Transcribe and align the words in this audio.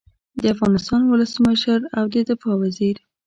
د 0.41 0.43
افغانستان 0.53 1.01
ولسمشر 1.05 1.79
او 1.97 2.03
د 2.13 2.15
دفاع 2.29 2.55
وزیر 2.61 2.95